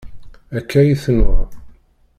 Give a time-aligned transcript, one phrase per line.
[0.57, 1.39] Akka i tenwa.